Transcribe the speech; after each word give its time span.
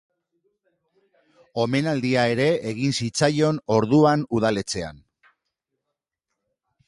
Omenaldia 1.63 2.23
ere 2.37 2.47
egin 2.71 2.95
zitzaion 3.03 3.61
orduan 3.75 4.25
udaletxean. 4.39 5.03